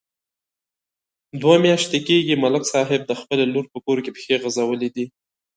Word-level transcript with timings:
دوه 1.41 1.55
میاشتې 1.65 1.99
کېږي، 2.07 2.33
ملک 2.43 2.63
صاحب 2.73 3.01
د 3.05 3.11
خپلې 3.21 3.45
لور 3.53 3.65
په 3.73 3.79
کور 3.85 3.97
کې 4.03 4.11
پښې 4.15 4.35
غځولې 4.43 4.89
دي. 4.95 5.05